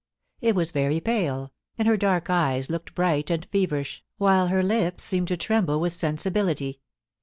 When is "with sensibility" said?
5.79-6.79